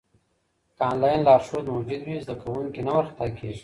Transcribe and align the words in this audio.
که 0.77 0.83
انلاین 0.91 1.21
لارښود 1.27 1.65
موجود 1.73 2.01
وي، 2.05 2.15
زده 2.23 2.35
کوونکی 2.41 2.81
نه 2.87 2.91
وارخطا 2.95 3.25
کېږي. 3.37 3.59